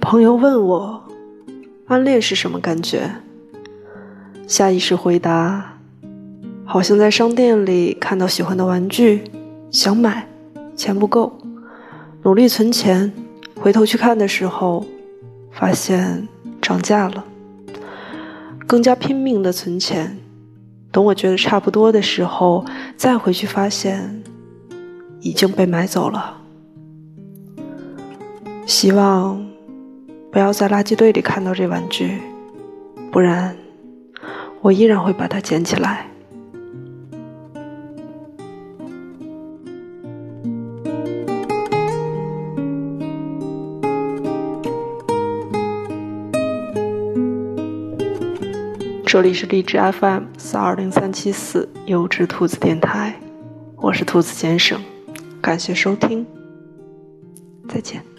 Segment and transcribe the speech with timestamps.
[0.00, 1.02] 朋友问我，
[1.86, 3.10] 暗恋是什么感觉？
[4.46, 5.78] 下意识回答，
[6.64, 9.22] 好像在商店里看到喜欢的玩具，
[9.70, 10.28] 想买，
[10.76, 11.32] 钱不够，
[12.22, 13.12] 努力存钱，
[13.60, 14.84] 回头去看的时候，
[15.52, 16.26] 发现
[16.60, 17.24] 涨价了，
[18.66, 20.18] 更加拼命的存钱，
[20.90, 22.64] 等我觉得差不多的时候，
[22.96, 24.22] 再回去发现
[25.20, 26.38] 已经被买走了。
[28.66, 29.44] 希望
[30.32, 32.18] 不要在垃圾堆里看到这玩具，
[33.10, 33.54] 不然
[34.62, 36.06] 我依然会把它捡起来。
[49.04, 53.14] 这里是荔枝 FM 四二零三七四优质兔子电台，
[53.76, 54.80] 我是兔子先生，
[55.42, 56.24] 感谢收听，
[57.68, 58.11] 再见。